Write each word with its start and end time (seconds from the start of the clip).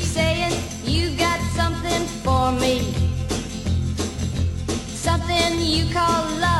keep 0.00 0.08
saying 0.08 0.52
you 0.84 1.16
got 1.16 1.40
something 1.52 2.02
for 2.24 2.52
me, 2.52 2.80
something 4.94 5.60
you 5.60 5.92
call 5.92 6.24
love. 6.40 6.59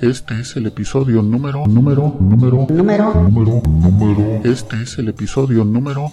Este 0.00 0.40
es 0.40 0.56
el 0.56 0.64
episodio 0.64 1.20
número, 1.20 1.66
número, 1.66 2.16
número, 2.18 2.66
número, 2.70 3.12
número, 3.14 3.62
número. 3.66 4.40
Este 4.50 4.82
es 4.82 4.96
el 4.96 5.08
episodio 5.08 5.62
número 5.62 6.10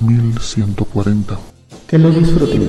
1140. 0.00 1.38
Que 1.86 1.98
lo 1.98 2.10
disfruten. 2.10 2.68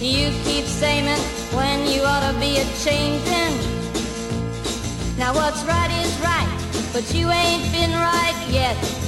You 0.00 0.32
keep 0.44 0.66
saying 0.66 1.06
when 1.54 1.86
you 1.86 2.02
ought 2.02 2.30
to 2.30 2.38
be 2.40 2.58
a 2.58 2.64
changing. 2.84 3.54
Now 5.16 5.32
what's 5.32 5.64
right 5.64 5.90
is 6.02 6.12
right, 6.20 6.48
but 6.92 7.14
you 7.14 7.30
ain't 7.30 7.72
been 7.72 7.92
right 7.92 8.36
yet. 8.50 9.03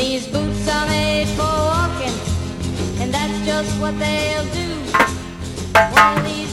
These 0.00 0.28
boots 0.28 0.66
are 0.66 0.86
made 0.86 1.28
for 1.36 1.42
walking, 1.42 2.16
and 3.02 3.12
that's 3.12 3.44
just 3.44 3.78
what 3.82 3.98
they'll 3.98 4.44
do. 4.44 4.68
One 5.74 6.16
of 6.16 6.24
these 6.24 6.49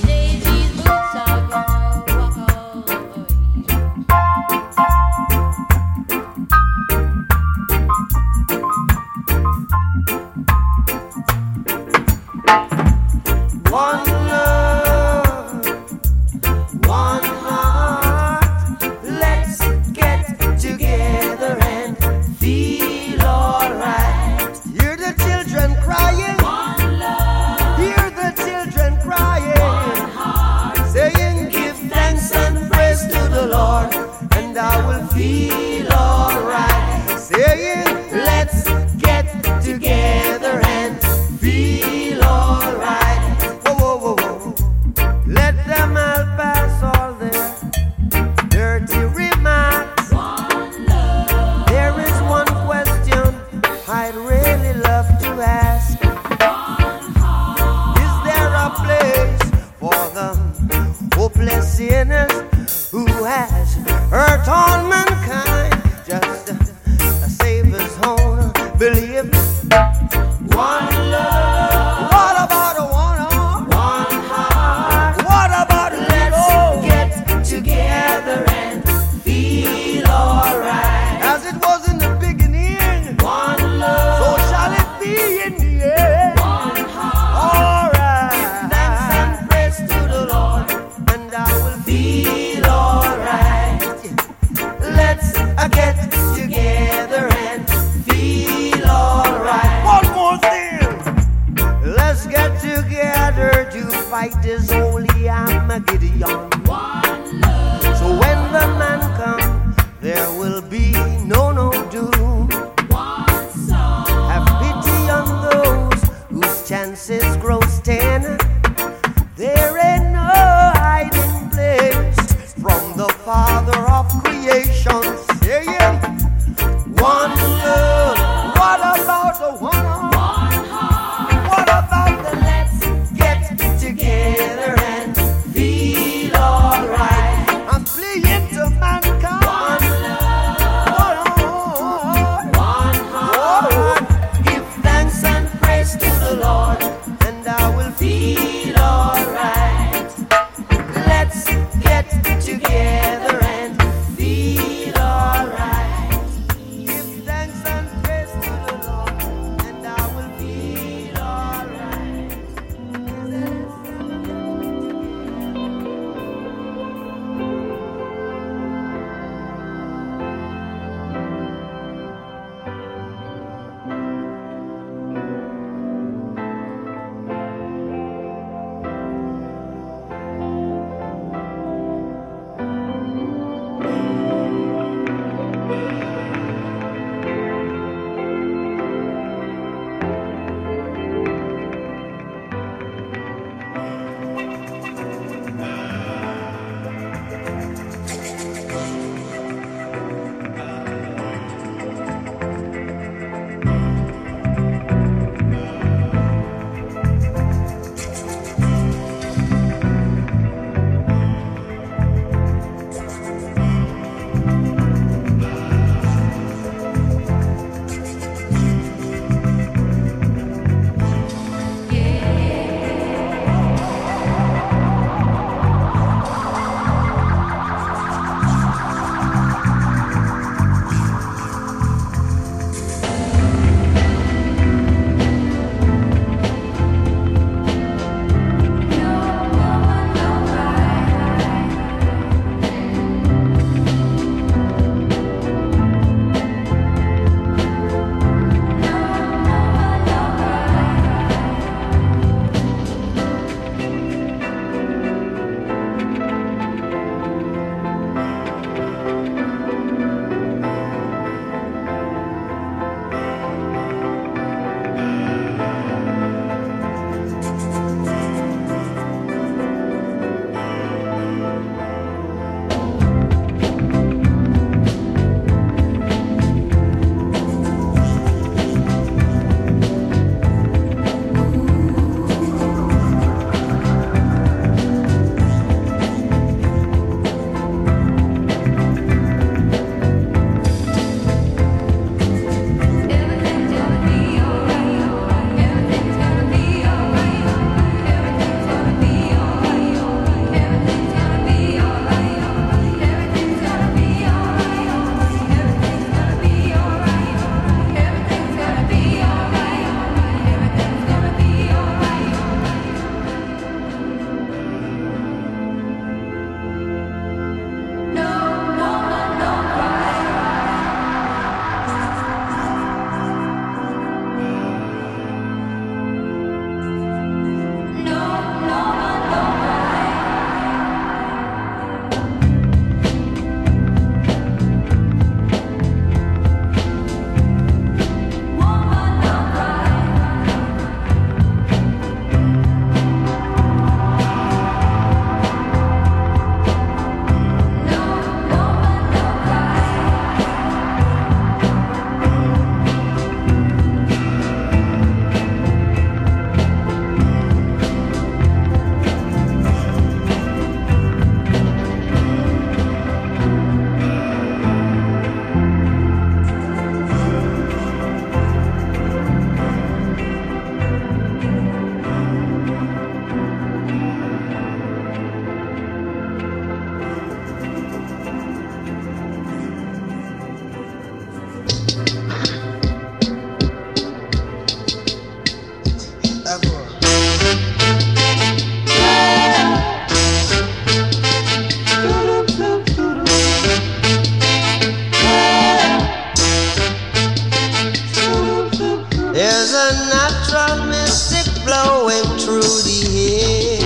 There's 399.38 399.72
a 399.72 399.92
natural 400.10 400.88
mystic 400.88 401.46
blowing 401.64 402.26
through 402.40 402.82
the 402.90 403.00
air. 403.38 403.78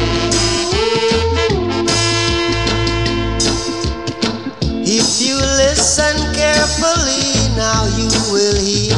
If 4.81 5.19
you 5.19 5.35
listen 5.35 6.15
carefully, 6.33 7.35
now 7.57 7.83
you 7.99 8.07
will 8.31 8.55
hear. 8.55 8.95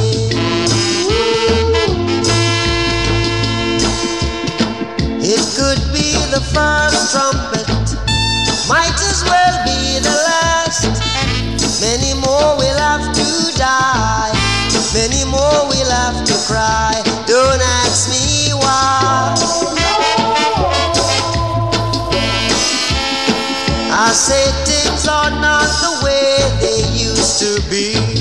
It 5.26 5.44
could 5.58 5.82
be 5.92 6.14
the 6.30 6.44
first 6.54 7.14
trumpet, 7.14 7.98
might 8.70 8.94
as 9.10 9.24
well 9.26 9.56
be 9.66 9.98
the 9.98 10.16
last. 10.30 11.02
Many 11.82 12.14
more 12.14 12.58
will 12.58 12.78
have 12.78 13.13
I 24.14 24.16
say 24.16 24.52
things 24.64 25.08
are 25.08 25.32
not 25.42 25.66
the 25.82 26.06
way 26.06 26.38
they 26.62 26.88
used 26.94 27.40
to 27.40 27.60
be. 27.68 28.13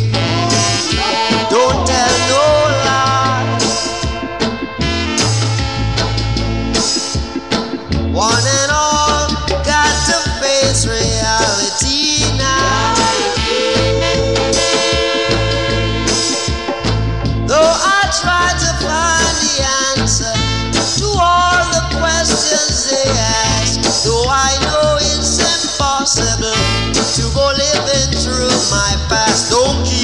Past, 29.52 30.01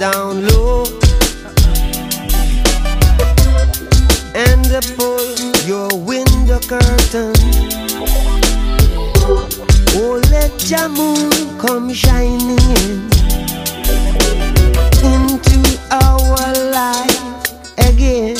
down 0.00 0.48
low 0.48 0.84
and 4.34 4.64
pull 4.96 5.20
your 5.66 5.90
window 5.94 6.58
curtain. 6.60 7.34
Oh, 9.92 10.22
let 10.30 10.70
your 10.70 10.88
moon 10.88 11.58
come 11.58 11.92
shining 11.92 12.58
in 12.80 13.10
into 15.04 15.60
our 15.90 16.50
life 16.72 17.20
again. 17.76 18.38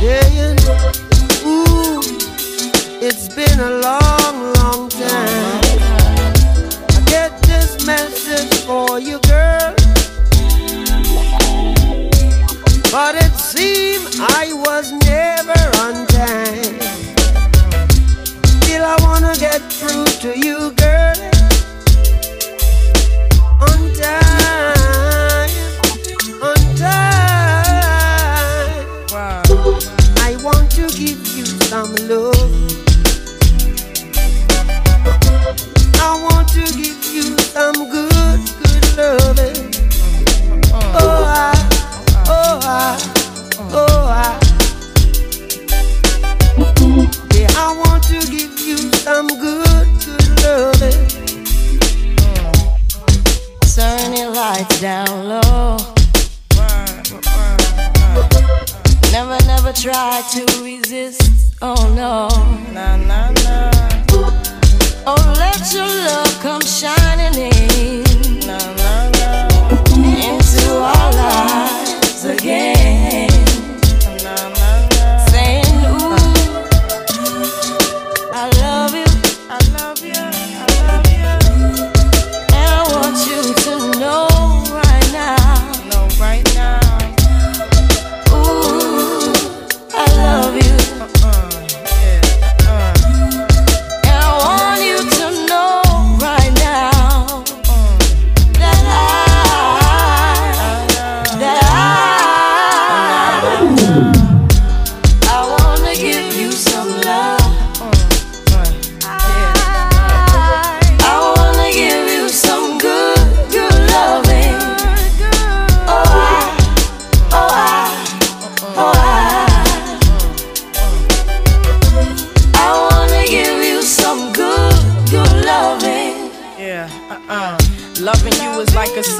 Saying, 0.00 0.58
Ooh, 1.46 2.02
it's 3.00 3.34
been 3.34 3.58
a 3.58 3.70
long, 3.80 3.97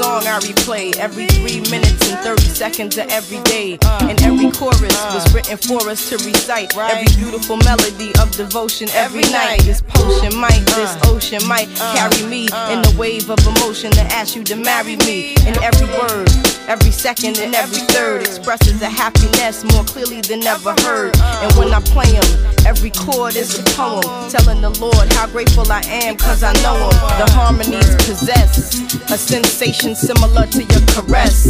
song 0.09 0.25
I 0.25 0.39
replay 0.39 0.95
every 0.97 1.27
three 1.27 1.61
minutes 1.69 2.09
and 2.09 2.17
30 2.25 2.41
seconds 2.41 2.97
of 2.97 3.07
every 3.09 3.41
day. 3.43 3.77
And 4.01 4.19
every 4.21 4.49
chorus 4.51 4.97
was 5.13 5.25
written 5.33 5.57
for 5.57 5.87
us 5.89 6.09
to 6.09 6.15
recite. 6.17 6.75
Every 6.75 7.11
beautiful 7.15 7.57
melody 7.57 8.11
of 8.21 8.31
devotion 8.31 8.89
every 8.93 9.27
night. 9.29 9.61
This 9.63 9.81
potion 9.81 10.33
might, 10.35 10.63
this 10.77 10.93
ocean 11.05 11.45
might 11.47 11.69
carry 11.93 12.23
me 12.25 12.43
in 12.73 12.81
the 12.81 12.93
wave 12.97 13.29
of 13.29 13.39
emotion 13.45 13.91
to 13.91 14.01
ask 14.19 14.35
you 14.35 14.43
to 14.45 14.55
marry 14.55 14.95
me. 15.07 15.35
And 15.45 15.57
every 15.57 15.89
word, 15.99 16.29
every 16.67 16.91
second, 16.91 17.37
and 17.37 17.53
every 17.53 17.83
third 17.93 18.21
expresses 18.21 18.81
a 18.81 18.89
happiness 18.89 19.63
more 19.71 19.83
clearly 19.83 20.21
than 20.21 20.41
ever 20.43 20.73
heard. 20.81 21.15
And 21.43 21.51
when 21.53 21.73
I 21.73 21.81
play 21.81 22.11
them, 22.11 22.58
every 22.69 22.91
chord 22.91 23.35
is 23.35 23.57
a 23.57 23.63
poem 23.73 24.03
telling 24.29 24.61
the 24.61 24.69
Lord 24.79 25.11
how 25.13 25.25
grateful 25.25 25.65
I 25.71 25.81
am 26.05 26.15
cause 26.15 26.43
I 26.43 26.53
know 26.61 26.77
him. 26.77 26.97
The 27.17 27.27
harmonies 27.33 27.95
possess 28.05 28.77
a 29.09 29.17
sensation 29.17 29.95
similar 29.95 30.45
to 30.45 30.59
your 30.59 30.85
caress. 30.93 31.49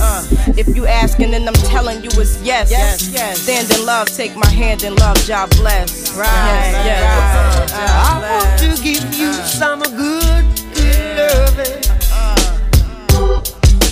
If 0.57 0.73
you 0.73 0.87
asking, 0.87 1.31
then 1.31 1.45
I'm 1.45 1.59
telling 1.75 2.01
you 2.03 2.09
it's 2.13 2.41
yes. 2.41 2.71
Yes, 2.71 3.11
yes. 3.11 3.41
Stand 3.41 3.69
in 3.69 3.85
love, 3.85 4.07
take 4.07 4.33
my 4.37 4.47
hand 4.49 4.83
in 4.83 4.95
love, 4.95 5.17
God 5.27 5.49
bless. 5.57 6.15
Right, 6.15 6.25
Yes, 6.25 6.85
yes. 6.87 7.73
I 7.75 8.15
want 8.31 8.49
to 8.63 8.81
give 8.81 9.03
you 9.13 9.33
some 9.33 9.81
good, 9.83 10.45
good 10.73 11.17
loving. 11.19 11.83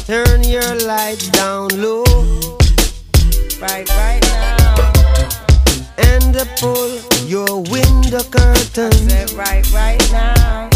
Turn 0.08 0.44
your 0.46 0.76
lights 0.88 1.28
down 1.32 1.68
low 1.82 2.06
Right, 3.60 3.90
right 3.90 4.22
now. 4.22 4.27
And 6.38 6.50
pull 6.58 7.00
your 7.26 7.62
window 7.64 8.22
curtain. 8.30 8.92
Right, 9.36 9.66
right 9.74 10.12
now. 10.12 10.70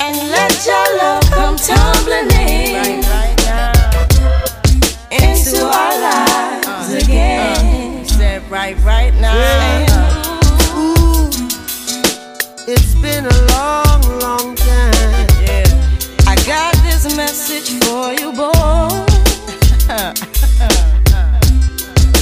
And 0.00 0.16
let 0.30 0.66
your 0.66 0.96
love 0.98 1.24
come 1.30 1.56
tumbling 1.56 2.30
in 2.30 2.74
right 2.74 3.04
right 3.10 3.36
now. 3.44 3.72
into 5.10 5.64
our 5.64 6.00
lives 6.00 6.66
uh, 6.66 6.94
uh, 6.94 6.98
again. 7.02 8.04
Said 8.04 8.48
right, 8.50 8.76
right 8.84 9.14
now. 9.14 9.34
Ooh, 10.76 11.28
it's 12.68 12.94
been 13.02 13.26
a 13.26 13.38
long, 13.52 14.02
long 14.20 14.54
time. 14.54 15.28
Yeah. 15.42 15.66
I 16.26 16.36
got 16.46 16.74
this 16.84 17.16
message 17.16 17.70
for 17.84 18.12
you, 18.12 18.32
boy. 18.32 19.04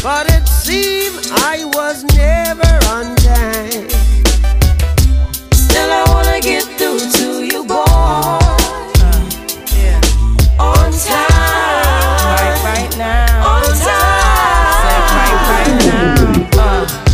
But 0.02 0.30
it 0.30 0.46
I 0.68 1.62
was 1.74 2.02
never 2.16 2.66
on 2.90 3.14
time. 3.14 3.88
Still, 5.52 5.92
I 5.92 6.04
wanna 6.08 6.40
get 6.40 6.64
through 6.76 6.98
to 6.98 7.44
you, 7.44 7.62
boy. 7.64 7.84
Yeah. 9.76 10.00
On 10.58 10.90
time. 10.90 11.22
Right, 12.34 12.58
right 12.64 12.98
now. 12.98 13.46
On 13.46 13.62
time. 13.62 14.82
Right, 15.14 15.38
right 15.54 15.76
now. 15.86 16.58
Uh, 16.58 17.05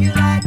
you 0.00 0.12
like 0.14 0.39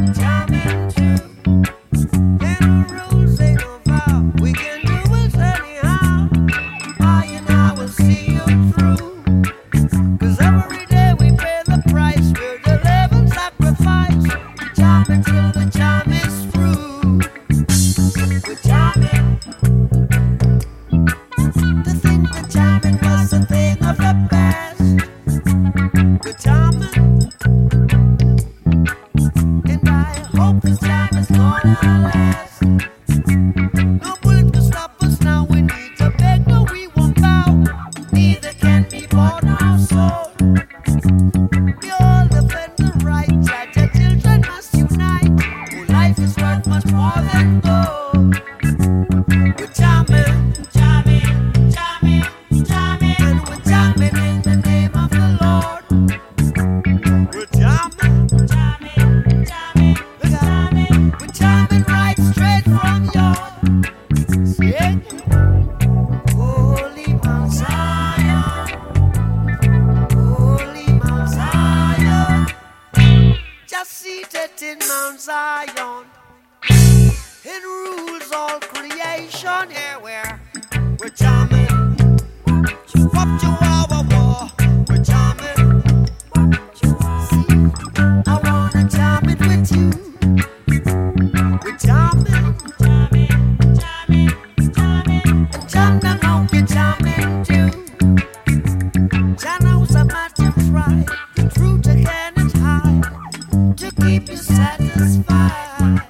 keep 104.04 104.28
you 104.28 104.36
satisfied. 104.36 106.04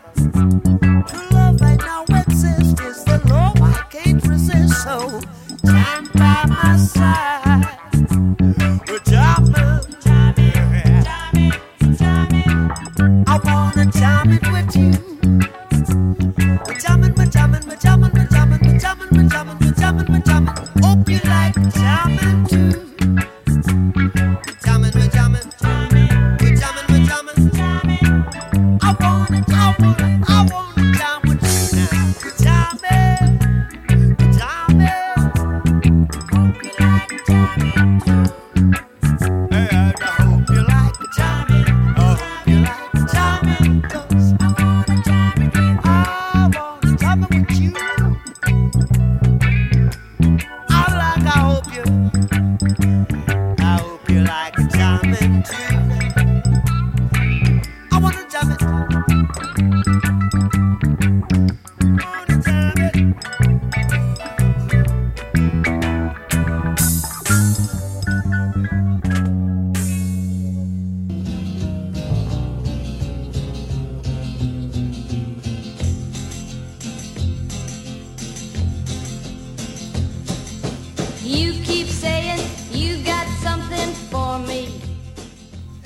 Hope 51.64 51.86
you, 51.86 52.03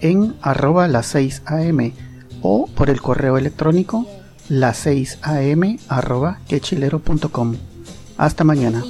en 0.00 0.34
arroba 0.42 0.88
las 0.88 1.06
6 1.06 1.42
am 1.46 1.92
o 2.42 2.66
por 2.68 2.90
el 2.90 3.00
correo 3.00 3.36
electrónico 3.38 4.06
las 4.48 4.78
6 4.78 5.18
am 5.22 5.78
arroba 5.88 6.40
quechilero.com. 6.48 7.56
Hasta 8.16 8.44
mañana. 8.44 8.82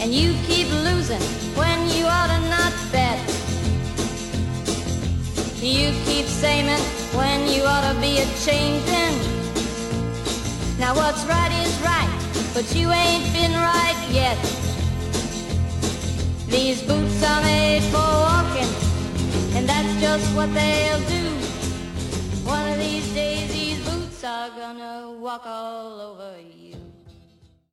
And 0.00 0.12
you 0.12 0.34
keep 0.48 0.68
losing 0.82 1.22
when 1.54 1.88
you 1.90 2.06
ought 2.06 2.26
to 2.26 2.40
not 2.50 2.72
bet. 2.90 3.18
You 5.62 5.92
keep 6.04 6.26
saying 6.26 6.66
when 7.14 7.48
you 7.48 7.62
ought 7.62 7.92
to 7.92 8.00
be 8.00 8.18
a 8.18 8.26
changin'. 8.44 9.14
Now 10.80 10.96
what's 10.96 11.24
right 11.26 11.52
is 11.62 11.78
right, 11.82 12.10
but 12.52 12.74
you 12.74 12.90
ain't 12.90 13.32
been 13.32 13.52
right 13.52 13.96
yet. 14.10 14.36
These 16.52 16.82
boots 16.82 17.24
are 17.24 17.40
made 17.40 17.82
for 17.84 17.96
walking, 17.96 18.68
and 19.56 19.66
that's 19.66 20.00
just 20.02 20.36
what 20.36 20.52
they'll 20.52 21.00
do. 21.08 21.24
One 22.44 22.68
of 22.68 22.78
these 22.78 23.08
days, 23.14 23.50
these 23.50 23.80
boots 23.88 24.22
are 24.22 24.50
gonna 24.50 25.12
walk 25.18 25.46
all 25.46 25.98
over 25.98 26.34
you. 26.38 26.51